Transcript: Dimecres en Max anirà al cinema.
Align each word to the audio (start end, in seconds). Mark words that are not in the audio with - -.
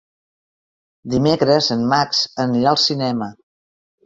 Dimecres 1.13 1.67
en 1.77 1.83
Max 1.93 2.23
anirà 2.47 2.73
al 2.73 2.81
cinema. 2.87 3.31